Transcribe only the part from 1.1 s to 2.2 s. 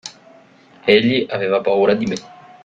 aveva paura di me.